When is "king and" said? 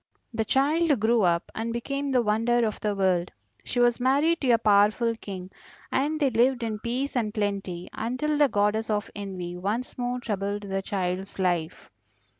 5.15-6.19